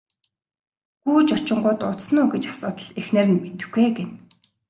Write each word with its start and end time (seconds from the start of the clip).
Гүйж 1.11 1.27
очингуут 1.37 1.81
удсан 1.91 2.15
уу 2.19 2.27
гэж 2.33 2.43
асуутал 2.53 2.89
эхнэр 2.99 3.25
нь 3.29 3.39
мэдэхгүй 3.43 3.83
ээ 3.87 3.93
гэнэ. 3.97 4.13